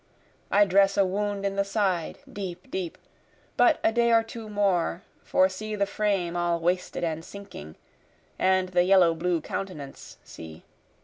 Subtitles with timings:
[0.49, 2.97] I dress a wound in the side, deep, deep,
[3.55, 7.75] But a day or two more, for see the frame all wasted and sinking,
[8.39, 10.63] And the yellow blue countenance see.